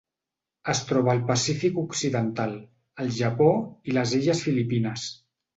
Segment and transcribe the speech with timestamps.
[0.71, 2.57] Es troba al Pacífic occidental:
[3.05, 3.51] el Japó
[3.93, 5.07] i les illes Filipines.